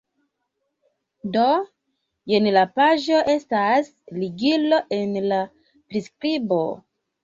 [1.35, 1.43] Do,
[2.33, 6.65] jen la paĝo estas ligilo en la priskribo